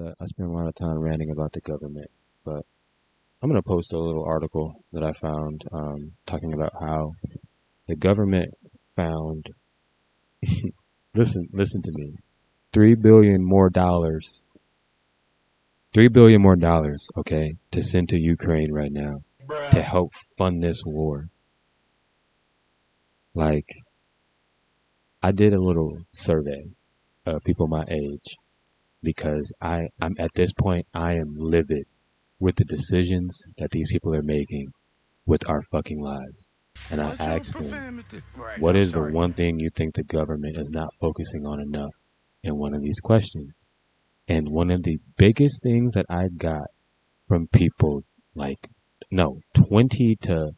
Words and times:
that 0.00 0.14
I 0.20 0.26
spend 0.26 0.48
a 0.48 0.52
lot 0.52 0.66
of 0.66 0.74
time 0.74 0.98
ranting 0.98 1.30
about 1.30 1.52
the 1.52 1.60
government, 1.60 2.10
but 2.44 2.64
I'm 3.42 3.50
going 3.50 3.60
to 3.60 3.66
post 3.66 3.92
a 3.92 3.98
little 3.98 4.24
article 4.24 4.82
that 4.92 5.04
I 5.04 5.12
found 5.12 5.64
um, 5.72 6.12
talking 6.26 6.54
about 6.54 6.72
how 6.80 7.12
the 7.86 7.96
government 7.96 8.54
found. 8.96 9.50
listen, 11.14 11.48
listen 11.52 11.82
to 11.82 11.92
me. 11.92 12.14
Three 12.72 12.94
billion 12.94 13.44
more 13.44 13.68
dollars. 13.68 14.44
Three 15.92 16.08
billion 16.08 16.40
more 16.40 16.56
dollars, 16.56 17.08
okay, 17.16 17.56
to 17.72 17.82
send 17.82 18.08
to 18.10 18.18
Ukraine 18.18 18.72
right 18.72 18.92
now 18.92 19.22
Bruh. 19.46 19.70
to 19.70 19.82
help 19.82 20.12
fund 20.38 20.62
this 20.62 20.82
war. 20.84 21.28
Like, 23.34 23.68
I 25.22 25.32
did 25.32 25.52
a 25.52 25.60
little 25.60 25.98
survey 26.12 26.64
of 27.26 27.42
people 27.44 27.66
my 27.66 27.84
age 27.88 28.36
because 29.02 29.52
I, 29.60 29.88
I'm 30.00 30.16
at 30.18 30.32
this 30.34 30.52
point, 30.52 30.86
I 30.94 31.14
am 31.14 31.34
livid 31.36 31.86
with 32.38 32.56
the 32.56 32.64
decisions 32.64 33.46
that 33.58 33.70
these 33.70 33.88
people 33.92 34.14
are 34.14 34.22
making 34.22 34.72
with 35.26 35.48
our 35.48 35.62
fucking 35.62 36.00
lives. 36.00 36.48
And 36.90 37.00
I 37.00 37.14
asked 37.18 37.58
them, 37.58 38.04
what 38.58 38.76
is 38.76 38.92
the 38.92 39.02
one 39.02 39.34
thing 39.34 39.58
you 39.60 39.70
think 39.70 39.92
the 39.92 40.02
government 40.02 40.56
is 40.56 40.70
not 40.70 40.94
focusing 41.00 41.46
on 41.46 41.60
enough 41.60 41.92
in 42.42 42.56
one 42.56 42.74
of 42.74 42.82
these 42.82 43.00
questions? 43.00 43.68
And 44.28 44.48
one 44.48 44.70
of 44.70 44.82
the 44.82 44.98
biggest 45.16 45.62
things 45.62 45.94
that 45.94 46.06
I 46.08 46.28
got 46.28 46.68
from 47.28 47.48
people 47.48 48.04
like, 48.34 48.70
no, 49.10 49.40
20 49.54 50.16
to 50.22 50.50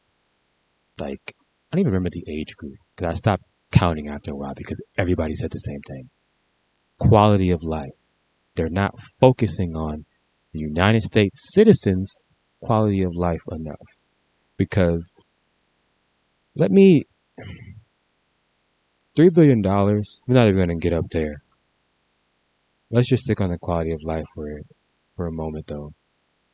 like, 0.99 1.21
I 1.27 1.77
don't 1.77 1.81
even 1.81 1.93
remember 1.93 2.11
the 2.11 2.25
age 2.29 2.55
group 2.57 2.77
because 2.95 3.11
I 3.11 3.17
stopped 3.17 3.45
counting 3.73 4.09
after 4.09 4.33
a 4.33 4.37
while 4.37 4.55
because 4.55 4.81
everybody 4.97 5.35
said 5.35 5.51
the 5.51 5.59
same 5.59 5.81
thing. 5.81 6.11
Quality 6.99 7.51
of 7.51 7.63
life. 7.63 7.95
They're 8.55 8.69
not 8.69 9.01
focusing 9.21 9.75
on 9.77 10.05
the 10.53 10.61
United 10.61 11.03
States 11.03 11.39
citizens' 11.55 12.21
quality 12.61 13.03
of 13.03 13.15
life 13.15 13.43
enough. 13.51 13.89
Because 14.57 15.19
let 16.55 16.71
me 16.71 17.05
three 19.17 19.31
billion 19.31 19.63
dollars, 19.63 20.21
we're 20.27 20.35
not 20.35 20.49
even 20.49 20.61
gonna 20.61 20.77
get 20.77 20.93
up 20.93 21.09
there. 21.11 21.43
Let's 22.91 23.09
just 23.09 23.25
stick 23.25 23.41
on 23.41 23.51
the 23.51 23.59
quality 23.59 23.93
of 23.93 24.03
life 24.03 24.27
for 24.35 24.61
for 25.17 25.27
a 25.27 25.33
moment 25.33 25.67
though, 25.67 25.93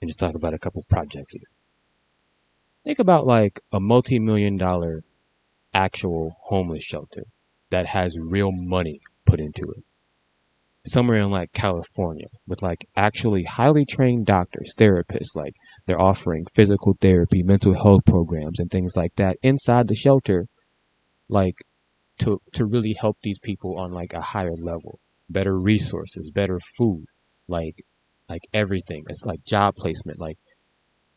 and 0.01 0.09
just 0.09 0.21
talk 0.21 0.37
about 0.37 0.55
a 0.55 0.59
couple 0.59 0.85
projects 0.89 1.33
here. 1.33 1.51
Think 2.85 3.01
about 3.01 3.27
like 3.27 3.61
a 3.73 3.81
multi-million 3.81 4.57
dollar 4.57 5.03
actual 5.75 6.37
homeless 6.43 6.85
shelter 6.85 7.25
that 7.71 7.87
has 7.87 8.17
real 8.19 8.53
money 8.53 9.01
put 9.27 9.41
into 9.41 9.63
it 9.77 9.85
somewhere 10.89 11.21
in 11.21 11.31
like 11.31 11.53
California 11.53 12.27
with 12.47 12.63
like 12.63 12.87
actually 12.97 13.45
highly 13.45 13.85
trained 13.85 14.27
doctors, 14.27 14.75
therapists, 14.77 15.35
like 15.35 15.55
they're 15.87 16.03
offering 16.03 16.47
physical 16.55 16.95
therapy, 17.01 17.43
mental 17.43 17.75
health 17.75 18.05
programs 18.07 18.61
and 18.61 18.71
things 18.71 18.97
like 18.97 19.15
that 19.17 19.37
inside 19.43 19.89
the 19.89 19.95
shelter, 19.95 20.47
like 21.29 21.55
to 22.19 22.39
to 22.53 22.67
really 22.67 22.95
help 22.99 23.17
these 23.23 23.39
people 23.39 23.79
on 23.79 23.93
like 23.93 24.13
a 24.13 24.21
higher 24.21 24.57
level. 24.57 24.99
Better 25.31 25.59
resources, 25.59 26.31
better 26.31 26.59
food, 26.77 27.05
like 27.49 27.85
like 28.29 28.43
everything. 28.53 29.05
It's 29.09 29.25
like 29.25 29.45
job 29.45 29.77
placement, 29.77 30.19
like 30.19 30.39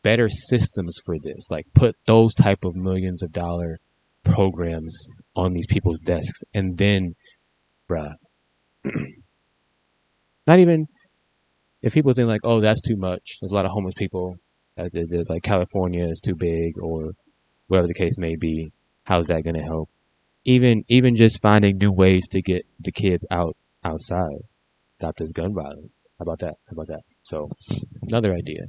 better 0.02 0.28
systems 0.28 0.98
for 1.04 1.16
this. 1.18 1.50
Like 1.50 1.66
put 1.74 1.96
those 2.06 2.34
type 2.34 2.64
of 2.64 2.74
millions 2.76 3.22
of 3.22 3.32
dollar 3.32 3.78
programs 4.24 5.06
on 5.34 5.52
these 5.52 5.66
people's 5.66 5.98
desks 6.00 6.42
and 6.54 6.78
then 6.78 7.14
bruh 7.88 8.14
Not 10.46 10.58
even 10.58 10.86
if 11.82 11.94
people 11.94 12.14
think 12.14 12.28
like, 12.28 12.40
oh, 12.44 12.60
that's 12.60 12.80
too 12.80 12.96
much. 12.96 13.38
There's 13.40 13.50
a 13.50 13.54
lot 13.54 13.64
of 13.64 13.72
homeless 13.72 13.94
people. 13.96 14.36
Like 14.76 15.42
California 15.42 16.06
is 16.08 16.20
too 16.20 16.34
big, 16.34 16.78
or 16.80 17.12
whatever 17.66 17.88
the 17.88 17.94
case 17.94 18.16
may 18.18 18.36
be. 18.36 18.72
How's 19.04 19.26
that 19.26 19.44
going 19.44 19.56
to 19.56 19.62
help? 19.62 19.88
Even 20.44 20.84
even 20.88 21.14
just 21.14 21.42
finding 21.42 21.76
new 21.78 21.90
ways 21.92 22.28
to 22.30 22.42
get 22.42 22.64
the 22.80 22.90
kids 22.90 23.24
out 23.30 23.56
outside, 23.84 24.42
stop 24.90 25.14
this 25.16 25.32
gun 25.32 25.54
violence. 25.54 26.06
How 26.18 26.24
about 26.24 26.40
that? 26.40 26.54
How 26.66 26.72
about 26.72 26.88
that? 26.88 27.02
So 27.22 27.50
another 28.02 28.32
idea. 28.32 28.62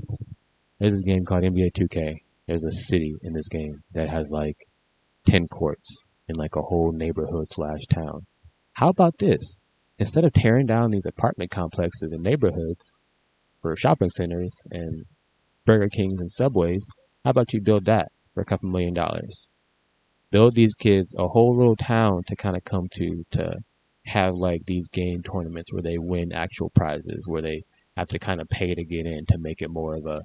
There's 0.79 0.93
this 0.93 1.03
game 1.03 1.23
called 1.23 1.43
NBA 1.43 1.71
2K. 1.73 2.17
There's 2.47 2.63
a 2.65 2.71
city 2.71 3.15
in 3.21 3.33
this 3.33 3.47
game 3.47 3.81
that 3.93 4.09
has 4.09 4.29
like 4.31 4.57
ten 5.25 5.47
courts 5.47 5.89
in 6.27 6.35
like 6.35 6.55
a 6.55 6.61
whole 6.61 6.91
neighborhood 6.91 7.45
slash 7.49 7.85
town. 7.89 8.25
How 8.73 8.89
about 8.89 9.17
this? 9.17 9.59
Instead 9.99 10.23
of 10.25 10.33
tearing 10.33 10.65
down 10.65 10.91
these 10.91 11.05
apartment 11.05 11.51
complexes 11.51 12.11
and 12.11 12.23
neighborhoods 12.23 12.93
for 13.61 13.75
shopping 13.75 14.09
centers 14.09 14.55
and 14.71 15.05
Burger 15.65 15.89
Kings 15.89 16.19
and 16.19 16.31
Subways, 16.31 16.87
how 17.23 17.31
about 17.31 17.53
you 17.53 17.61
build 17.61 17.85
that 17.85 18.11
for 18.33 18.41
a 18.41 18.45
couple 18.45 18.69
million 18.69 18.93
dollars? 18.93 19.49
Build 20.31 20.55
these 20.55 20.73
kids 20.73 21.15
a 21.17 21.27
whole 21.27 21.55
little 21.55 21.75
town 21.75 22.23
to 22.27 22.35
kind 22.35 22.57
of 22.57 22.63
come 22.63 22.87
to 22.95 23.23
to 23.31 23.55
have 24.05 24.35
like 24.35 24.65
these 24.65 24.87
game 24.89 25.21
tournaments 25.23 25.71
where 25.71 25.83
they 25.83 25.97
win 25.97 26.33
actual 26.33 26.69
prizes, 26.71 27.25
where 27.27 27.41
they 27.41 27.63
have 27.95 28.09
to 28.09 28.19
kind 28.19 28.41
of 28.41 28.49
pay 28.49 28.73
to 28.73 28.83
get 28.83 29.05
in 29.05 29.25
to 29.27 29.37
make 29.37 29.61
it 29.61 29.69
more 29.69 29.95
of 29.95 30.05
a 30.05 30.21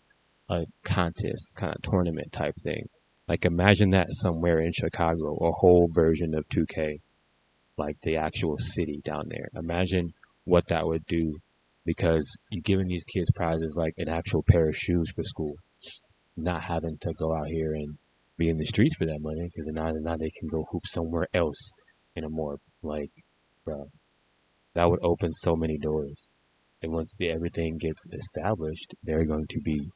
a 0.48 0.64
contest 0.82 1.54
kind 1.56 1.74
of 1.74 1.82
tournament 1.82 2.32
type 2.32 2.54
thing. 2.64 2.88
Like 3.28 3.44
imagine 3.44 3.90
that 3.90 4.12
somewhere 4.12 4.60
in 4.60 4.72
Chicago, 4.72 5.36
a 5.36 5.52
whole 5.52 5.88
version 5.92 6.34
of 6.34 6.48
2K 6.48 7.00
like 7.78 7.96
the 8.02 8.16
actual 8.16 8.56
city 8.58 9.00
down 9.04 9.24
there. 9.28 9.48
Imagine 9.54 10.12
what 10.44 10.68
that 10.68 10.86
would 10.86 11.06
do 11.06 11.36
because 11.84 12.36
you're 12.50 12.62
giving 12.62 12.88
these 12.88 13.04
kids 13.04 13.30
prizes 13.34 13.74
like 13.76 13.94
an 13.98 14.08
actual 14.08 14.42
pair 14.42 14.68
of 14.68 14.76
shoes 14.76 15.10
for 15.14 15.22
school, 15.22 15.54
not 16.36 16.62
having 16.62 16.98
to 17.00 17.12
go 17.14 17.34
out 17.34 17.48
here 17.48 17.72
and 17.72 17.96
be 18.36 18.48
in 18.48 18.56
the 18.56 18.66
streets 18.66 18.96
for 18.96 19.06
that 19.06 19.20
money 19.20 19.44
because 19.44 19.66
now, 19.68 19.90
now 19.92 20.16
they 20.16 20.30
can 20.38 20.48
go 20.48 20.66
hoop 20.70 20.86
somewhere 20.86 21.26
else 21.34 21.72
in 22.14 22.24
a 22.24 22.28
more 22.28 22.56
like, 22.82 23.10
bro, 23.64 23.88
that 24.74 24.88
would 24.88 25.00
open 25.02 25.32
so 25.32 25.56
many 25.56 25.78
doors. 25.78 26.30
And 26.82 26.92
once 26.92 27.14
the, 27.18 27.30
everything 27.30 27.78
gets 27.78 28.06
established, 28.12 28.94
they're 29.02 29.24
going 29.24 29.46
to 29.48 29.60
be 29.60 29.90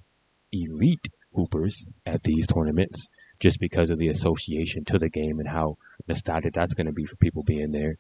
elite 0.53 1.09
hoopers 1.35 1.85
at 2.05 2.23
these 2.25 2.47
tournaments 2.47 3.09
just 3.43 3.59
because 3.59 3.91
of 3.91 3.99
the 3.99 4.09
association 4.09 4.85
to 4.85 4.99
the 5.01 5.09
game 5.09 5.41
and 5.41 5.49
how 5.49 5.77
nostalgic 6.07 6.55
that's 6.55 6.75
going 6.75 6.87
to 6.87 6.93
be 6.93 7.05
for 7.05 7.17
people 7.17 7.43
being 7.43 7.73
there. 7.73 7.97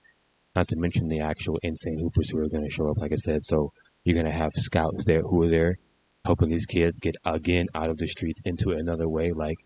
Not 0.55 0.69
to 0.69 0.77
mention 0.77 1.09
the 1.09 1.21
actual 1.21 1.59
insane 1.65 1.99
hoopers 1.99 2.31
who 2.31 2.39
are 2.39 2.49
going 2.49 2.63
to 2.63 2.71
show 2.71 2.89
up, 2.89 2.99
like 2.99 3.11
I 3.11 3.17
said. 3.17 3.43
So 3.43 3.73
you're 4.05 4.15
going 4.15 4.33
to 4.33 4.39
have 4.39 4.53
scouts 4.55 5.05
there 5.05 5.23
who 5.23 5.43
are 5.43 5.49
there 5.49 5.79
helping 6.25 6.51
these 6.51 6.67
kids 6.67 7.01
get 7.01 7.17
again 7.25 7.67
out 7.75 7.89
of 7.89 7.99
the 7.99 8.07
streets 8.07 8.41
into 8.45 8.71
another 8.71 9.09
way, 9.09 9.33
like 9.33 9.59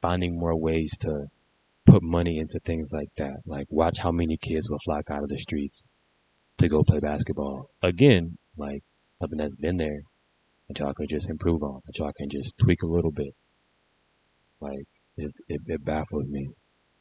finding 0.00 0.38
more 0.38 0.56
ways 0.56 0.96
to 0.98 1.26
put 1.84 2.00
money 2.00 2.38
into 2.38 2.60
things 2.60 2.90
like 2.92 3.10
that. 3.16 3.38
Like 3.44 3.66
watch 3.70 3.98
how 3.98 4.12
many 4.12 4.36
kids 4.36 4.70
will 4.70 4.78
flock 4.84 5.10
out 5.10 5.24
of 5.24 5.28
the 5.28 5.38
streets 5.38 5.88
to 6.58 6.68
go 6.68 6.84
play 6.84 7.00
basketball. 7.00 7.70
Again, 7.82 8.38
like 8.56 8.84
something 9.20 9.38
that's 9.38 9.56
been 9.56 9.78
there 9.78 10.02
that 10.68 10.78
y'all 10.78 10.94
can 10.94 11.08
just 11.08 11.28
improve 11.28 11.64
on, 11.64 11.80
that 11.86 11.98
y'all 11.98 12.12
can 12.16 12.28
just 12.28 12.56
tweak 12.56 12.82
a 12.84 12.86
little 12.86 13.10
bit. 13.10 13.34
Like 14.60 14.86
it, 15.16 15.32
it, 15.48 15.60
it 15.66 15.84
baffles 15.84 16.26
me. 16.28 16.48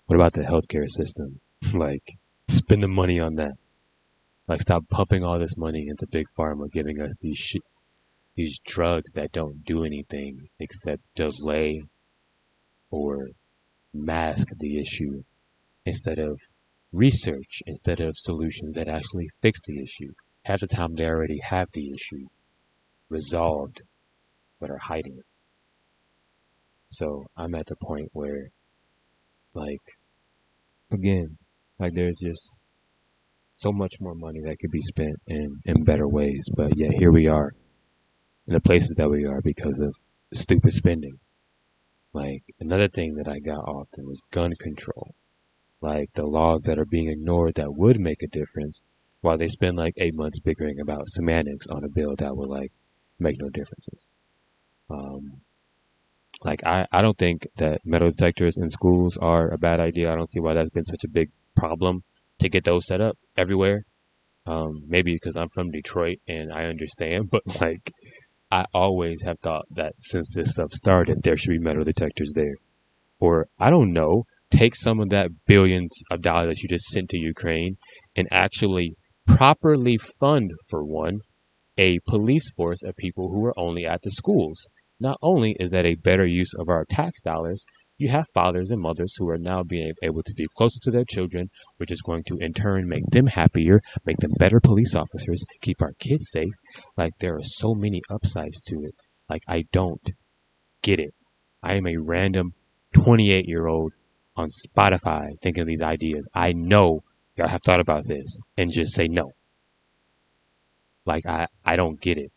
What 0.06 0.16
about 0.16 0.34
the 0.34 0.42
healthcare 0.42 0.90
system? 0.90 1.40
like, 1.74 2.18
spend 2.48 2.84
the 2.84 2.88
money 2.88 3.20
on 3.20 3.36
that. 3.36 3.54
Like, 4.48 4.62
stop 4.62 4.88
pumping 4.90 5.24
all 5.24 5.40
this 5.40 5.58
money 5.58 5.88
into 5.88 6.06
big 6.08 6.28
pharma, 6.38 6.72
giving 6.72 7.02
us 7.02 7.16
these 7.20 7.38
sh- 7.38 7.58
these 8.36 8.60
drugs 8.66 9.12
that 9.12 9.32
don't 9.32 9.64
do 9.64 9.86
anything 9.86 10.50
except 10.60 11.02
delay 11.16 11.84
or 12.90 13.30
mask 13.94 14.48
the 14.58 14.80
issue 14.80 15.24
instead 15.86 16.20
of 16.20 16.42
research, 16.92 17.62
instead 17.66 18.00
of 18.00 18.18
solutions 18.18 18.76
that 18.76 18.88
actually 18.88 19.30
fix 19.42 19.60
the 19.62 19.82
issue. 19.82 20.14
Half 20.46 20.62
the 20.62 20.68
time 20.68 20.96
they 20.96 21.06
already 21.06 21.40
have 21.40 21.70
the 21.72 21.92
issue 21.92 22.28
resolved, 23.10 23.82
but 24.60 24.70
are 24.70 24.78
hiding 24.78 25.18
it. 25.18 25.26
So 26.94 27.26
I'm 27.36 27.56
at 27.56 27.66
the 27.66 27.76
point 27.76 28.10
where, 28.14 28.50
like, 29.56 29.82
again, 30.92 31.38
like 31.80 31.94
there's 31.96 32.20
just 32.20 32.58
so 33.58 33.72
much 33.72 34.00
more 34.00 34.14
money 34.14 34.42
that 34.42 34.60
could 34.60 34.70
be 34.70 34.82
spent 34.82 35.16
in, 35.28 35.60
in 35.66 35.84
better 35.84 36.08
ways. 36.08 36.48
But 36.56 36.78
yet 36.78 36.94
here 36.94 37.12
we 37.12 37.28
are 37.28 37.52
in 38.48 38.54
the 38.54 38.60
places 38.60 38.96
that 38.98 39.10
we 39.10 39.26
are 39.26 39.42
because 39.42 39.80
of 39.80 39.96
stupid 40.34 40.74
spending. 40.74 41.18
Like 42.14 42.44
another 42.60 42.88
thing 42.88 43.16
that 43.16 43.28
I 43.28 43.40
got 43.40 43.68
often 43.68 44.06
was 44.06 44.22
gun 44.30 44.54
control. 44.60 45.16
Like 45.82 46.14
the 46.14 46.28
laws 46.28 46.62
that 46.64 46.78
are 46.78 46.86
being 46.86 47.10
ignored 47.10 47.56
that 47.56 47.74
would 47.74 48.00
make 48.00 48.22
a 48.22 48.28
difference 48.28 48.84
while 49.22 49.38
they 49.38 49.48
spend 49.48 49.78
like 49.78 49.96
eight 49.98 50.14
months 50.14 50.40
bickering 50.40 50.80
about 50.80 51.08
semantics 51.08 51.66
on 51.68 51.84
a 51.84 51.90
bill 51.90 52.16
that 52.18 52.38
would 52.38 52.50
like 52.50 52.72
make 53.18 53.40
no 53.40 53.50
differences. 53.50 54.10
Um, 54.92 55.42
like 56.44 56.64
I, 56.66 56.86
I 56.92 57.02
don't 57.02 57.18
think 57.18 57.48
that 57.58 57.82
metal 57.86 58.12
detectors 58.12 58.58
in 58.58 58.70
schools 58.70 59.18
are 59.18 59.52
a 59.52 59.58
bad 59.58 59.80
idea. 59.80 60.10
I 60.10 60.16
don't 60.16 60.30
see 60.30 60.40
why 60.40 60.54
that's 60.54 60.70
been 60.70 60.86
such 60.86 61.04
a 61.04 61.10
big 61.10 61.30
problem 61.56 62.02
to 62.40 62.50
get 62.50 62.64
those 62.66 62.86
set 62.86 63.02
up 63.02 63.18
everywhere. 63.38 63.84
Um, 64.46 64.84
maybe 64.88 65.14
because 65.14 65.38
I'm 65.38 65.50
from 65.50 65.72
Detroit 65.72 66.18
and 66.28 66.52
I 66.52 66.66
understand, 66.66 67.30
but 67.32 67.44
like 67.62 67.92
I 68.52 68.66
always 68.74 69.22
have 69.24 69.40
thought 69.40 69.66
that 69.72 69.94
since 70.00 70.34
this 70.36 70.52
stuff 70.52 70.72
started, 70.74 71.24
there 71.24 71.38
should 71.38 71.52
be 71.52 71.60
metal 71.60 71.84
detectors 71.84 72.34
there. 72.36 72.56
Or 73.20 73.48
I 73.58 73.70
don't 73.70 73.94
know, 73.94 74.24
take 74.52 74.76
some 74.76 75.00
of 75.00 75.10
that 75.10 75.32
billions 75.48 75.92
of 76.12 76.22
dollars 76.22 76.58
that 76.58 76.64
you 76.64 76.70
just 76.70 76.86
sent 76.86 77.10
to 77.10 77.18
Ukraine 77.18 77.78
and 78.16 78.28
actually 78.32 78.94
properly 79.26 79.98
fund 80.20 80.52
for 80.70 80.84
one 80.84 81.22
a 81.78 82.00
police 82.08 82.52
force 82.52 82.84
of 82.84 82.96
people 82.96 83.30
who 83.30 83.44
are 83.46 83.58
only 83.58 83.86
at 83.86 84.02
the 84.04 84.12
schools. 84.12 84.68
Not 85.00 85.18
only 85.22 85.56
is 85.60 85.72
that 85.72 85.86
a 85.86 85.96
better 85.96 86.26
use 86.26 86.54
of 86.54 86.70
our 86.70 86.86
tax 86.86 87.22
dollars, 87.22 87.66
you 87.98 88.10
have 88.10 88.28
fathers 88.34 88.72
and 88.72 88.82
mothers 88.82 89.16
who 89.18 89.30
are 89.30 89.38
now 89.40 89.64
being 89.64 89.94
able 90.02 90.24
to 90.24 90.34
be 90.34 90.48
closer 90.58 90.80
to 90.84 90.92
their 90.92 91.06
children, 91.06 91.50
which 91.78 91.92
is 91.92 92.02
going 92.02 92.24
to 92.26 92.38
in 92.38 92.54
turn 92.54 92.88
make 92.88 93.06
them 93.08 93.28
happier, 93.28 93.82
make 94.06 94.18
them 94.18 94.34
better 94.40 94.60
police 94.60 94.96
officers, 94.96 95.46
keep 95.62 95.82
our 95.82 95.94
kids 96.00 96.30
safe. 96.32 96.54
Like 96.98 97.14
there 97.20 97.36
are 97.36 97.44
so 97.44 97.74
many 97.74 98.02
upsides 98.10 98.62
to 98.64 98.84
it. 98.84 98.96
Like 99.30 99.44
I 99.48 99.66
don't 99.72 100.12
get 100.82 101.00
it. 101.00 101.14
I 101.62 101.76
am 101.76 101.88
a 101.88 101.98
random 101.98 102.54
28 102.94 103.48
year 103.48 103.68
old 103.68 103.94
on 104.36 104.50
Spotify 104.50 105.30
thinking 105.42 105.62
of 105.62 105.68
these 105.68 105.82
ideas. 105.82 106.28
I 106.34 106.54
know 106.54 107.04
y'all 107.36 107.48
have 107.48 107.62
thought 107.64 107.80
about 107.80 108.06
this 108.08 108.40
and 108.58 108.72
just 108.72 108.94
say 108.94 109.08
no. 109.08 109.32
Like 111.06 111.26
I, 111.26 111.48
I 111.66 111.76
don't 111.76 112.00
get 112.02 112.18
it. 112.18 112.32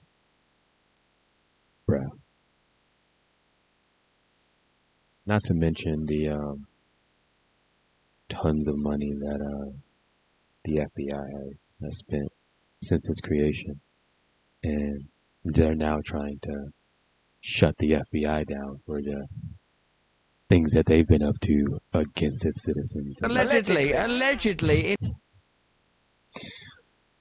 Bruh. 1.91 2.11
Not 5.27 5.43
to 5.45 5.55
mention 5.55 6.07
the 6.07 6.29
um, 6.29 6.67
tons 8.29 8.69
of 8.69 8.79
money 8.79 9.13
that 9.13 9.41
uh, 9.41 9.73
the 10.65 10.77
FBI 10.79 11.31
has, 11.33 11.73
has 11.83 11.99
spent 11.99 12.29
since 12.83 13.09
its 13.09 13.21
creation. 13.21 13.81
And 14.63 15.07
they're 15.45 15.75
now 15.75 16.01
trying 16.05 16.39
to 16.43 16.69
shut 17.41 17.77
the 17.79 17.93
FBI 17.93 18.47
down 18.47 18.79
for 18.87 19.03
the 19.03 19.27
things 20.49 20.73
that 20.73 20.87
they've 20.87 21.07
been 21.07 21.23
up 21.23 21.39
to 21.41 21.81
against 21.93 22.45
its 22.45 22.63
citizens. 22.63 23.21
Allegedly, 23.23 23.93
allegedly. 23.93 24.97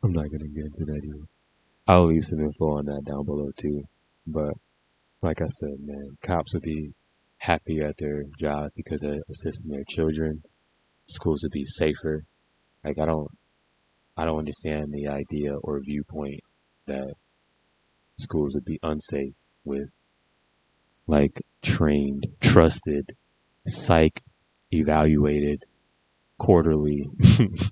I'm 0.03 0.11
not 0.11 0.29
going 0.29 0.45
to 0.45 0.53
get 0.53 0.65
into 0.65 0.85
that 0.85 1.01
either. 1.03 1.25
I'll 1.87 2.07
leave 2.07 2.23
some 2.23 2.39
info 2.39 2.77
on 2.77 2.85
that 2.85 3.03
down 3.05 3.25
below 3.25 3.49
too. 3.57 3.83
But 4.27 4.53
like 5.21 5.41
I 5.41 5.47
said, 5.47 5.77
man, 5.79 6.17
cops 6.21 6.53
would 6.53 6.63
be 6.63 6.93
happier 7.45 7.85
at 7.85 7.97
their 7.97 8.23
job 8.39 8.71
because 8.75 9.01
they're 9.01 9.21
assisting 9.29 9.69
their 9.69 9.83
children. 9.87 10.41
Schools 11.07 11.43
would 11.43 11.51
be 11.51 11.63
safer. 11.63 12.23
Like 12.83 12.97
I 12.97 13.05
don't, 13.05 13.29
I 14.17 14.25
don't 14.25 14.39
understand 14.39 14.91
the 14.91 15.07
idea 15.07 15.55
or 15.55 15.79
viewpoint 15.79 16.41
that 16.87 17.13
schools 18.17 18.53
would 18.55 18.65
be 18.65 18.79
unsafe 18.81 19.33
with 19.63 19.89
like 21.07 21.41
trained, 21.61 22.25
trusted, 22.41 23.15
psych 23.67 24.21
evaluated 24.71 25.63
quarterly 26.37 27.07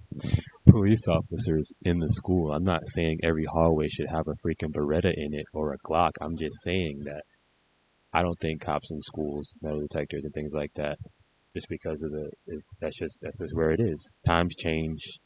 police 0.68 1.08
officers 1.08 1.74
in 1.84 2.00
the 2.00 2.10
school. 2.10 2.54
I'm 2.54 2.64
not 2.64 2.88
saying 2.88 3.20
every 3.24 3.46
hallway 3.46 3.88
should 3.88 4.08
have 4.10 4.28
a 4.28 4.36
freaking 4.46 4.72
Beretta 4.72 5.14
in 5.16 5.34
it 5.34 5.46
or 5.54 5.74
a 5.74 5.78
Glock. 5.80 6.12
I'm 6.22 6.38
just 6.38 6.62
saying 6.64 7.04
that 7.06 7.24
I 8.14 8.22
don't 8.22 8.40
think 8.40 8.62
cops 8.62 8.92
in 8.92 9.02
schools, 9.02 9.54
metal 9.62 9.82
detectors, 9.82 10.24
and 10.24 10.34
things 10.34 10.54
like 10.54 10.72
that, 10.76 11.00
just 11.56 11.68
because 11.68 12.04
of 12.04 12.12
the 12.12 12.30
that's 12.80 12.98
just 12.98 13.18
that's 13.22 13.40
just 13.40 13.56
where 13.56 13.72
it 13.72 13.80
is. 13.80 14.14
Times 14.26 14.56
change, 14.56 15.20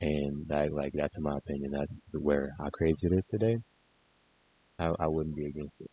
and 0.00 0.46
that 0.48 0.72
like 0.72 0.92
that's 0.94 1.16
in 1.16 1.24
my 1.24 1.36
opinion. 1.38 1.72
That's 1.72 1.98
where 2.12 2.52
how 2.58 2.70
crazy 2.70 3.08
it 3.08 3.14
is 3.14 3.24
today. 3.30 3.56
I, 4.78 4.92
I 5.00 5.08
wouldn't 5.08 5.34
be 5.36 5.46
against 5.46 5.80
it. 5.80 5.90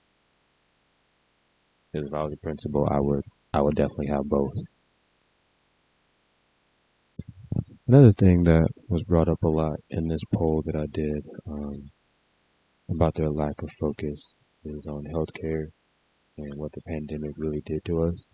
Because 1.91 2.07
if 2.07 2.13
I 2.13 2.23
was 2.23 2.33
a 2.33 2.37
principal, 2.37 2.87
I 2.89 2.99
would 2.99 3.25
I 3.51 3.61
would 3.61 3.75
definitely 3.75 4.07
have 4.07 4.29
both. 4.29 4.53
Another 7.87 8.11
thing 8.11 8.43
that 8.43 8.69
was 8.87 9.01
brought 9.01 9.27
up 9.27 9.41
a 9.41 9.47
lot 9.47 9.79
in 9.89 10.07
this 10.07 10.21
poll 10.31 10.61
that 10.67 10.75
I 10.75 10.85
did 10.85 11.25
um, 11.47 11.89
about 12.87 13.15
their 13.15 13.31
lack 13.31 13.63
of 13.63 13.71
focus 13.71 14.35
is 14.63 14.85
on 14.85 15.05
healthcare 15.05 15.69
and 16.44 16.56
what 16.56 16.71
the 16.71 16.81
pandemic 16.81 17.31
really 17.38 17.62
did 17.62 17.83
to 17.86 18.03
us. 18.03 18.30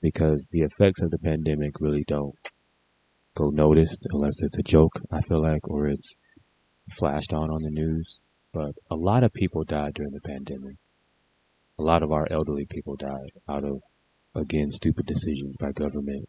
Because 0.00 0.46
the 0.50 0.60
effects 0.60 1.02
of 1.02 1.10
the 1.10 1.18
pandemic 1.18 1.80
really 1.80 2.04
don't 2.04 2.34
go 3.34 3.50
noticed 3.50 4.06
unless 4.10 4.42
it's 4.42 4.56
a 4.56 4.62
joke, 4.62 5.00
I 5.10 5.20
feel 5.20 5.42
like, 5.42 5.68
or 5.68 5.88
it's 5.88 6.16
flashed 6.90 7.32
on 7.32 7.50
on 7.50 7.62
the 7.62 7.70
news. 7.70 8.20
But 8.52 8.74
a 8.90 8.96
lot 8.96 9.24
of 9.24 9.32
people 9.32 9.64
died 9.64 9.94
during 9.94 10.12
the 10.12 10.20
pandemic. 10.20 10.76
A 11.78 11.82
lot 11.82 12.02
of 12.02 12.12
our 12.12 12.26
elderly 12.30 12.66
people 12.66 12.96
died 12.96 13.32
out 13.48 13.64
of, 13.64 13.82
again, 14.34 14.72
stupid 14.72 15.06
decisions 15.06 15.56
by 15.56 15.72
government, 15.72 16.28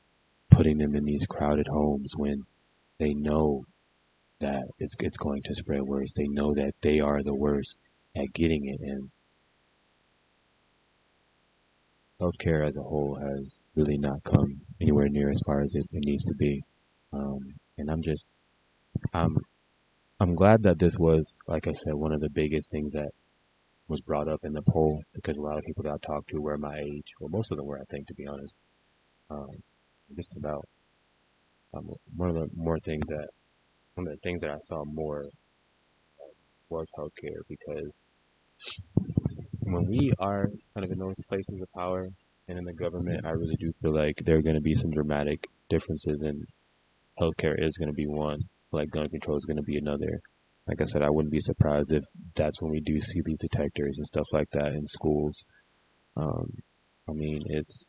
putting 0.50 0.77
them 0.77 0.95
in 0.95 1.06
these 1.06 1.25
crowded 1.25 1.68
homes 1.68 2.13
when 2.16 2.44
they 2.98 3.13
know 3.13 3.66
that 4.39 4.63
it's, 4.77 4.95
it's 5.00 5.18
going 5.18 5.42
to 5.44 5.56
spread 5.56 5.81
worse. 5.81 6.12
They 6.13 6.27
know 6.27 6.54
that 6.54 6.75
they 6.81 7.00
are 7.00 7.24
the 7.24 7.36
worst 7.36 7.80
at 8.16 8.33
getting 8.33 8.66
it. 8.66 8.80
And 8.81 9.10
healthcare 12.19 12.68
as 12.68 12.75
a 12.75 12.81
whole 12.81 13.16
has 13.16 13.63
really 13.75 13.98
not 13.98 14.24
come 14.24 14.62
anywhere 14.81 15.07
near 15.10 15.30
as 15.30 15.42
far 15.45 15.62
as 15.62 15.75
it, 15.75 15.83
it 15.92 16.04
needs 16.06 16.25
to 16.25 16.33
be. 16.33 16.63
Um, 17.13 17.56
and 17.77 17.89
I'm 17.89 18.01
just, 18.01 18.33
I'm, 19.13 19.38
I'm 20.19 20.36
glad 20.36 20.63
that 20.63 20.80
this 20.80 20.98
was, 20.98 21.38
like 21.48 21.68
I 21.68 21.71
said, 21.71 21.94
one 21.94 22.12
of 22.12 22.19
the 22.19 22.30
biggest 22.30 22.69
things 22.69 22.94
that 22.94 23.12
was 23.88 24.01
brought 24.01 24.27
up 24.27 24.42
in 24.44 24.54
the 24.54 24.62
poll 24.62 25.01
because 25.13 25.38
a 25.38 25.42
lot 25.42 25.57
of 25.57 25.63
people 25.63 25.83
that 25.83 25.94
I 25.94 25.98
talked 25.98 26.30
to 26.30 26.42
were 26.42 26.57
my 26.57 26.77
age. 26.80 27.13
Well, 27.19 27.30
most 27.30 27.51
of 27.51 27.57
them 27.57 27.66
were, 27.66 27.80
I 27.80 27.86
think, 27.89 28.07
to 28.07 28.13
be 28.13 28.27
honest. 28.27 28.56
Um, 29.30 29.63
just 30.16 30.36
about 30.36 30.68
um, 31.74 31.89
one 32.16 32.30
of 32.30 32.36
the 32.36 32.50
more 32.56 32.80
things 32.80 33.07
that 33.07 33.30
one 33.95 34.07
of 34.07 34.13
the 34.13 34.19
things 34.19 34.42
that 34.42 34.50
I 34.50 34.57
saw 34.60 34.83
more 34.86 35.25
uh, 35.25 36.33
was 36.69 36.92
healthcare 36.98 37.42
because 37.48 38.06
when 39.71 39.86
we 39.86 40.12
are 40.19 40.50
kind 40.74 40.86
of 40.86 40.92
in 40.92 40.98
those 40.98 41.24
places 41.27 41.62
of 41.62 41.71
power 41.74 42.10
and 42.48 42.57
in 42.57 42.66
the 42.66 42.74
government, 42.74 43.25
I 43.25 43.31
really 43.31 43.56
do 43.56 43.71
feel 43.81 43.94
like 43.94 44.16
there 44.24 44.38
are 44.38 44.42
going 44.42 44.56
to 44.56 44.62
be 44.62 44.74
some 44.74 44.92
dramatic 44.92 45.48
differences, 45.69 46.21
and 46.21 46.45
healthcare 47.19 47.56
is 47.57 47.77
going 47.77 47.89
to 47.89 47.94
be 47.94 48.07
one. 48.07 48.39
Like 48.71 48.89
gun 48.89 49.10
control 49.10 49.38
is 49.38 49.45
going 49.45 49.57
to 49.57 49.63
be 49.63 49.77
another. 49.77 50.19
Like 50.68 50.81
I 50.81 50.86
said, 50.86 51.01
I 51.01 51.10
wouldn't 51.10 51.31
be 51.31 51.39
surprised 51.39 51.92
if 51.92 52.04
that's 52.36 52.62
when 52.62 52.71
we 52.71 52.80
do 52.80 53.00
see 53.00 53.21
these 53.21 53.38
detectors 53.38 53.98
and 53.98 54.07
stuff 54.07 54.27
like 54.31 54.50
that 54.51 54.74
in 54.74 54.88
schools. 54.88 55.45
Um, 56.16 56.52
I 57.07 57.14
mean, 57.14 57.44
it's 57.47 57.88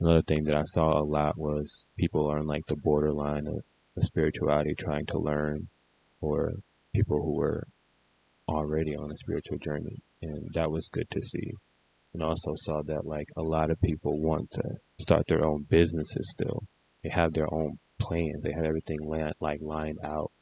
another 0.00 0.22
thing 0.22 0.44
that 0.44 0.56
I 0.56 0.62
saw 0.64 0.98
a 0.98 1.04
lot 1.04 1.38
was 1.38 1.88
people 1.98 2.30
are 2.30 2.38
on 2.38 2.46
like 2.46 2.66
the 2.66 2.76
borderline 2.76 3.46
of, 3.46 3.60
of 3.96 4.02
spirituality 4.02 4.74
trying 4.74 5.06
to 5.06 5.18
learn, 5.18 5.68
or 6.20 6.52
people 6.94 7.22
who 7.22 7.36
were 7.36 7.66
already 8.48 8.96
on 8.96 9.10
a 9.10 9.16
spiritual 9.16 9.58
journey 9.58 10.00
and 10.22 10.52
that 10.54 10.70
was 10.70 10.88
good 10.88 11.08
to 11.10 11.22
see. 11.22 11.52
And 12.12 12.22
also 12.22 12.54
saw 12.56 12.82
that 12.82 13.06
like 13.06 13.26
a 13.36 13.42
lot 13.42 13.70
of 13.70 13.80
people 13.80 14.18
want 14.18 14.50
to 14.52 14.78
start 14.98 15.26
their 15.26 15.44
own 15.44 15.62
businesses 15.68 16.30
still. 16.30 16.64
They 17.02 17.10
have 17.10 17.32
their 17.32 17.52
own 17.52 17.78
plans. 17.98 18.42
They 18.42 18.52
have 18.52 18.64
everything 18.64 18.98
like 19.40 19.60
lined 19.60 19.98
out 20.02 20.32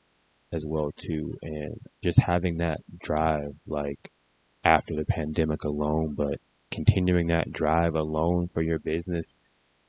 as 0.53 0.65
well 0.65 0.93
too. 0.97 1.37
And 1.43 1.81
just 2.03 2.21
having 2.21 2.59
that 2.59 2.81
drive 2.99 3.55
like 3.67 4.11
after 4.65 4.95
the 4.95 5.05
pandemic 5.05 5.65
alone, 5.65 6.15
but 6.15 6.41
continuing 6.71 7.27
that 7.29 7.53
drive 7.53 7.95
alone 7.95 8.49
for 8.49 8.63
your 8.63 8.79
business 8.79 9.39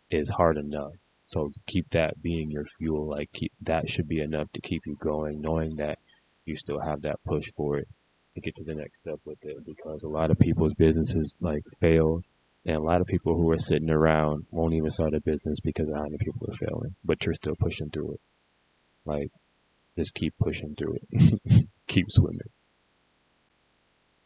is 0.09 0.29
hard 0.29 0.57
enough. 0.57 0.93
So 1.27 1.51
keep 1.65 1.89
that 1.91 2.21
being 2.21 2.51
your 2.51 2.65
fuel. 2.65 3.07
Like 3.07 3.31
keep 3.31 3.51
that 3.61 3.89
should 3.89 4.07
be 4.07 4.19
enough 4.19 4.51
to 4.53 4.61
keep 4.61 4.85
you 4.85 4.95
going, 4.95 5.41
knowing 5.41 5.75
that 5.77 5.99
you 6.45 6.55
still 6.55 6.79
have 6.79 7.01
that 7.03 7.23
push 7.23 7.47
for 7.55 7.77
it 7.77 7.87
to 8.37 8.41
get 8.41 8.55
to 8.55 8.63
the 8.63 8.75
next 8.75 8.99
step 8.99 9.19
with 9.25 9.43
it 9.43 9.65
because 9.65 10.03
a 10.03 10.07
lot 10.07 10.29
of 10.29 10.37
people's 10.37 10.75
businesses 10.75 11.35
like 11.41 11.63
fail 11.81 12.21
and 12.67 12.77
a 12.77 12.83
lot 12.83 13.01
of 13.01 13.07
people 13.07 13.35
who 13.35 13.49
are 13.51 13.57
sitting 13.57 13.89
around 13.89 14.45
won't 14.51 14.75
even 14.75 14.91
start 14.91 15.15
a 15.15 15.21
business 15.21 15.59
because 15.59 15.87
a 15.87 15.91
lot 15.91 16.13
of 16.13 16.19
people 16.19 16.47
are 16.47 16.67
failing 16.67 16.93
but 17.03 17.25
you're 17.25 17.33
still 17.33 17.55
pushing 17.59 17.89
through 17.89 18.11
it. 18.11 18.21
Like 19.05 19.31
just 19.95 20.13
keep 20.13 20.35
pushing 20.39 20.75
through 20.75 20.97
it. 21.11 21.67
Keep 21.87 22.11
swimming. 22.11 22.51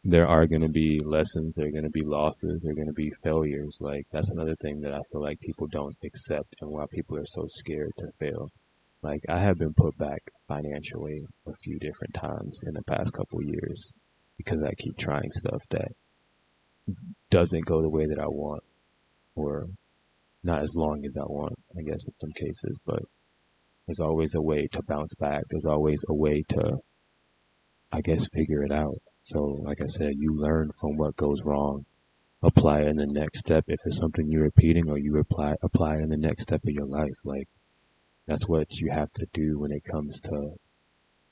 There 0.04 0.26
are 0.28 0.46
going 0.46 0.60
to 0.60 0.68
be 0.68 0.98
lessons 0.98 1.54
there 1.54 1.68
are 1.68 1.70
going 1.70 1.84
to 1.84 1.90
be 1.90 2.02
losses 2.04 2.60
there 2.60 2.72
are 2.72 2.74
going 2.74 2.88
to 2.88 2.92
be 2.92 3.12
failures. 3.22 3.78
Like 3.80 4.06
that's 4.12 4.30
another 4.30 4.56
thing 4.56 4.82
that 4.82 4.92
i 4.92 5.00
feel 5.10 5.22
like 5.22 5.40
people 5.40 5.68
don't 5.68 5.96
accept 6.04 6.56
and 6.60 6.70
why 6.70 6.84
people 6.90 7.16
are 7.16 7.24
so 7.24 7.46
scared 7.48 7.92
to 7.96 8.12
fail. 8.18 8.50
Like 9.00 9.22
i 9.30 9.38
have 9.38 9.58
been 9.58 9.72
put 9.72 9.96
back 9.96 10.20
financially 10.48 11.24
a 11.46 11.54
few 11.54 11.78
different 11.78 12.12
times 12.12 12.64
in 12.66 12.74
the 12.74 12.82
past 12.82 13.14
couple 13.14 13.42
years 13.42 13.94
because 14.44 14.62
I 14.62 14.74
keep 14.74 14.96
trying 14.96 15.32
stuff 15.32 15.62
that 15.70 15.92
doesn't 17.30 17.64
go 17.64 17.82
the 17.82 17.88
way 17.88 18.06
that 18.06 18.18
I 18.18 18.26
want 18.26 18.62
or 19.34 19.66
not 20.42 20.62
as 20.62 20.74
long 20.74 21.04
as 21.04 21.16
I 21.16 21.24
want, 21.24 21.54
I 21.78 21.82
guess 21.82 22.04
in 22.06 22.14
some 22.14 22.32
cases, 22.32 22.76
but 22.84 23.02
there's 23.86 24.00
always 24.00 24.34
a 24.34 24.42
way 24.42 24.66
to 24.68 24.82
bounce 24.82 25.14
back. 25.14 25.44
There's 25.48 25.66
always 25.66 26.04
a 26.08 26.14
way 26.14 26.42
to, 26.48 26.78
I 27.92 28.00
guess, 28.00 28.26
figure 28.26 28.64
it 28.64 28.72
out. 28.72 28.98
So, 29.24 29.42
like 29.62 29.82
I 29.82 29.86
said, 29.86 30.14
you 30.16 30.34
learn 30.34 30.70
from 30.80 30.96
what 30.96 31.16
goes 31.16 31.42
wrong, 31.42 31.84
apply 32.42 32.80
it 32.80 32.88
in 32.88 32.96
the 32.96 33.06
next 33.06 33.38
step. 33.40 33.64
If 33.68 33.80
it's 33.84 33.98
something 33.98 34.28
you're 34.28 34.42
repeating, 34.42 34.88
or 34.88 34.98
you 34.98 35.18
apply 35.18 35.56
apply 35.62 35.96
it 35.96 36.02
in 36.02 36.08
the 36.08 36.16
next 36.16 36.44
step 36.44 36.62
of 36.64 36.70
your 36.70 36.86
life. 36.86 37.16
Like 37.24 37.48
that's 38.26 38.48
what 38.48 38.80
you 38.80 38.90
have 38.90 39.12
to 39.14 39.26
do 39.32 39.58
when 39.58 39.72
it 39.72 39.84
comes 39.84 40.20
to 40.22 40.54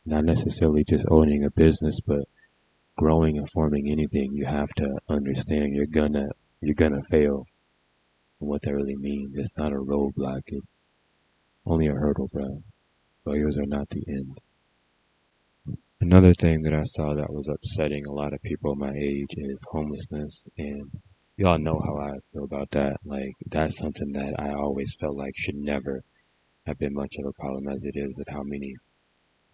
not 0.06 0.24
necessarily 0.24 0.84
just 0.84 1.06
owning 1.10 1.44
a 1.44 1.50
business, 1.50 2.00
but 2.00 2.24
growing 3.00 3.38
and 3.38 3.50
forming 3.50 3.90
anything. 3.90 4.28
You 4.34 4.44
have 4.44 4.68
to 4.74 4.98
understand 5.08 5.74
you're 5.74 5.86
gonna 5.86 6.28
you're 6.60 6.74
gonna 6.74 7.02
fail. 7.04 7.46
And 8.38 8.48
what 8.50 8.60
that 8.60 8.74
really 8.74 8.96
means. 8.96 9.38
It's 9.38 9.56
not 9.56 9.72
a 9.72 9.76
roadblock. 9.76 10.42
It's 10.48 10.82
only 11.64 11.86
a 11.86 11.94
hurdle, 11.94 12.28
bro. 12.30 12.62
Failures 13.24 13.56
are 13.56 13.64
not 13.64 13.88
the 13.88 14.04
end. 14.06 14.38
Another 16.02 16.34
thing 16.34 16.60
that 16.64 16.74
I 16.74 16.84
saw 16.84 17.14
that 17.14 17.32
was 17.32 17.48
upsetting 17.48 18.04
a 18.04 18.12
lot 18.12 18.34
of 18.34 18.42
people 18.42 18.74
my 18.74 18.92
age 18.94 19.32
is 19.34 19.64
homelessness, 19.70 20.44
and 20.58 20.90
y'all 21.38 21.58
know 21.58 21.80
how 21.82 21.96
I 21.96 22.18
feel 22.34 22.44
about 22.44 22.70
that. 22.72 22.98
Like 23.06 23.32
that's 23.46 23.78
something 23.78 24.12
that 24.12 24.38
I 24.38 24.52
always 24.52 24.94
felt 25.00 25.16
like 25.16 25.32
should 25.36 25.56
never 25.56 26.02
have 26.66 26.78
been 26.78 26.92
much 26.92 27.16
of 27.18 27.24
a 27.24 27.32
problem 27.32 27.66
as 27.66 27.82
it 27.84 27.96
is 27.96 28.14
with 28.14 28.28
how 28.28 28.42
many 28.42 28.76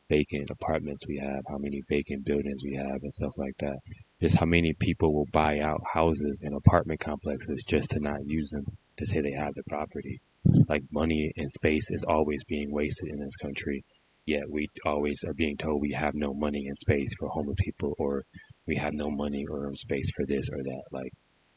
vacant 0.08 0.50
apartments 0.50 1.06
we 1.06 1.18
have, 1.18 1.40
how 1.48 1.58
many 1.58 1.82
vacant 1.88 2.25
buildings 2.25 2.62
we 2.64 2.75
have, 2.75 3.02
and 3.02 3.12
stuff 3.12 3.32
like 3.36 3.56
that. 3.58 3.76
Just 4.20 4.36
how 4.36 4.46
many 4.46 4.72
people 4.80 5.12
will 5.12 5.28
buy 5.32 5.60
out 5.60 5.80
houses 5.92 6.38
and 6.42 6.54
apartment 6.54 7.00
complexes 7.00 7.62
just 7.66 7.90
to 7.90 8.00
not 8.00 8.25
use 8.25 8.50
them 8.50 8.64
to 8.98 9.06
say 9.06 9.20
they 9.20 9.32
have 9.32 9.54
the 9.54 9.62
property. 9.68 10.20
Like 10.68 10.82
money 10.92 11.32
and 11.36 11.50
space 11.50 11.90
is 11.90 12.04
always 12.04 12.42
being 12.44 12.70
wasted 12.70 13.08
in 13.08 13.18
this 13.18 13.36
country 13.36 13.84
yet 14.26 14.42
we 14.50 14.68
always 14.84 15.22
are 15.25 15.34
being 15.34 15.56
told 15.56 15.80
we 15.80 15.92
have 15.92 16.14
no 16.14 16.34
money 16.34 16.66
and 16.66 16.76
space 16.76 17.14
for 17.18 17.28
homeless 17.28 17.56
people 17.58 17.94
or 17.98 18.25
we 18.66 18.76
have 18.76 18.92
no 18.92 19.08
money 19.08 19.44
or 19.48 19.72
space 19.76 20.10
for 20.16 20.26
this 20.26 20.48
or 20.50 20.62
that. 20.62 20.82
Like 20.90 21.12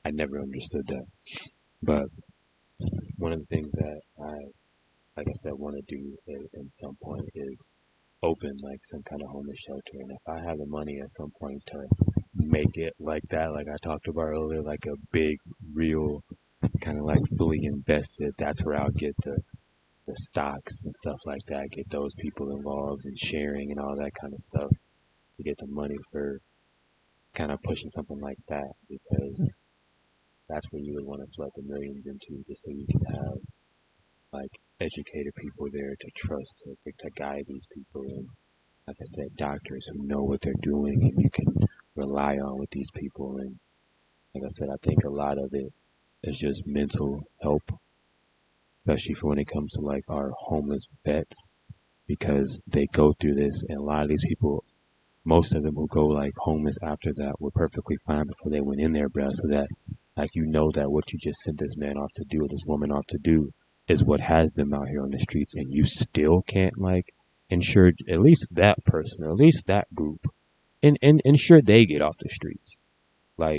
I 0.05 0.11
never 0.11 0.39
understood 0.39 0.85
that. 0.87 1.05
But 1.81 2.05
one 3.17 3.33
of 3.33 3.39
the 3.39 3.45
things 3.45 3.71
that 3.73 3.99
I, 4.23 4.35
like 5.17 5.27
I 5.27 5.33
said, 5.33 5.53
want 5.53 5.75
to 5.75 5.95
do 5.95 6.15
at 6.29 6.71
some 6.71 6.95
point 7.01 7.27
is 7.33 7.71
open 8.21 8.57
like 8.61 8.79
some 8.83 9.01
kind 9.03 9.21
of 9.21 9.29
homeless 9.29 9.59
shelter. 9.59 9.93
And 9.93 10.11
if 10.11 10.27
I 10.27 10.37
have 10.47 10.57
the 10.57 10.65
money 10.67 10.99
at 10.99 11.11
some 11.11 11.31
point 11.39 11.61
to 11.67 11.85
make 12.35 12.77
it 12.77 12.93
like 12.99 13.23
that, 13.29 13.51
like 13.51 13.67
I 13.67 13.77
talked 13.81 14.07
about 14.07 14.29
earlier, 14.29 14.61
like 14.61 14.85
a 14.85 14.95
big, 15.11 15.37
real, 15.73 16.23
kind 16.81 16.97
of 16.97 17.05
like 17.05 17.21
fully 17.37 17.63
invested, 17.63 18.33
that's 18.37 18.63
where 18.63 18.79
I'll 18.81 18.91
get 18.91 19.15
the 19.23 19.37
the 20.07 20.15
stocks 20.15 20.85
and 20.85 20.93
stuff 20.93 21.19
like 21.25 21.45
that, 21.47 21.69
get 21.69 21.87
those 21.91 22.13
people 22.15 22.49
involved 22.51 23.05
and 23.05 23.17
sharing 23.17 23.69
and 23.69 23.79
all 23.79 23.95
that 23.95 24.11
kind 24.15 24.33
of 24.33 24.39
stuff 24.39 24.71
to 25.37 25.43
get 25.43 25.55
the 25.59 25.67
money 25.67 25.97
for 26.11 26.39
kind 27.35 27.51
of 27.51 27.61
pushing 27.61 27.91
something 27.91 28.19
like 28.19 28.39
that 28.47 28.71
because 28.89 29.55
that's 30.49 30.65
where 30.71 30.81
you 30.81 30.95
would 30.95 31.05
want 31.05 31.21
to 31.21 31.27
flood 31.35 31.51
the 31.55 31.61
millions 31.61 32.07
into 32.07 32.43
just 32.47 32.63
so 32.63 32.71
you 32.71 32.87
can 32.87 33.05
have 33.05 33.37
like 34.33 34.51
educated 34.79 35.33
people 35.35 35.67
there 35.71 35.95
to 35.99 36.09
trust 36.15 36.63
to, 36.63 36.91
to 36.97 37.09
guide 37.11 37.45
these 37.47 37.67
people 37.73 38.03
and 38.03 38.27
like 38.89 38.97
I 39.01 39.05
said, 39.05 39.35
doctors 39.35 39.85
who 39.85 40.07
know 40.07 40.23
what 40.23 40.41
they're 40.41 40.53
doing 40.63 41.03
and 41.03 41.21
you 41.21 41.29
can 41.29 41.45
rely 41.95 42.37
on 42.37 42.57
with 42.57 42.71
these 42.71 42.89
people. 42.95 43.37
And 43.37 43.59
like 44.33 44.45
I 44.45 44.47
said, 44.47 44.69
I 44.69 44.77
think 44.81 45.03
a 45.03 45.09
lot 45.11 45.37
of 45.37 45.53
it 45.53 45.71
is 46.23 46.39
just 46.39 46.65
mental 46.65 47.21
help 47.39 47.61
especially 48.81 49.13
for 49.13 49.27
when 49.27 49.37
it 49.37 49.45
comes 49.45 49.73
to 49.73 49.81
like 49.81 50.05
our 50.09 50.31
homeless 50.39 50.81
vets 51.05 51.49
because 52.07 52.59
they 52.65 52.87
go 52.87 53.13
through 53.13 53.35
this. 53.35 53.63
And 53.69 53.77
a 53.77 53.83
lot 53.83 54.01
of 54.01 54.09
these 54.09 54.25
people 54.27 54.63
most 55.23 55.53
of 55.53 55.61
them 55.61 55.75
will 55.75 55.85
go 55.85 56.07
like 56.07 56.33
homeless 56.37 56.77
after 56.81 57.13
that. 57.13 57.39
Were 57.39 57.51
perfectly 57.51 57.97
fine 58.07 58.25
before 58.25 58.49
they 58.49 58.61
went 58.61 58.81
in 58.81 58.93
there 58.93 59.09
bro 59.09 59.29
so 59.29 59.47
that 59.49 59.67
like 60.17 60.31
you 60.33 60.47
know 60.47 60.71
that 60.71 60.89
what 60.89 61.13
you 61.13 61.19
just 61.19 61.41
sent 61.41 61.59
this 61.59 61.77
man 61.77 61.95
off 61.95 62.11
to 62.15 62.23
do 62.27 62.47
this 62.47 62.63
woman 62.65 62.91
off 62.91 63.05
to 63.09 63.19
do 63.19 63.51
is 63.89 64.03
what 64.03 64.21
has 64.21 64.51
them 64.53 64.73
out 64.73 64.87
here 64.87 65.01
on 65.01 65.11
the 65.11 65.19
streets 65.19 65.55
and 65.55 65.73
you 65.73 65.85
still 65.85 66.41
can't 66.43 66.77
like 66.77 67.13
ensure 67.49 67.91
at 68.07 68.21
least 68.21 68.47
that 68.51 68.83
person 68.85 69.25
or 69.25 69.31
at 69.31 69.37
least 69.37 69.65
that 69.67 69.93
group 69.93 70.25
and, 70.81 70.97
and 71.01 71.21
ensure 71.25 71.61
they 71.61 71.85
get 71.85 72.01
off 72.01 72.17
the 72.19 72.29
streets. 72.29 72.77
Like 73.37 73.57